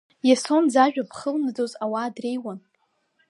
[0.27, 2.59] Иасон зажәа ԥхылнадоз ауаа дреиуан.